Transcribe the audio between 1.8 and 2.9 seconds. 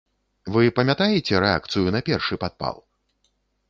на першы падпал?